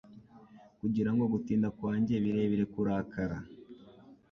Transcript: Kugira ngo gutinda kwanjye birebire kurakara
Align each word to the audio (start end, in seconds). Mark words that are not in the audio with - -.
Kugira 0.79 1.09
ngo 1.13 1.23
gutinda 1.33 1.67
kwanjye 1.77 2.13
birebire 2.23 2.65
kurakara 2.73 3.37